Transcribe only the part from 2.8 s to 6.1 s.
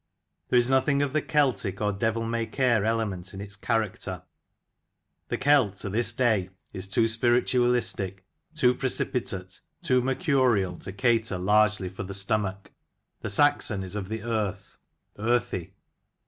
element in its character. The Celt, to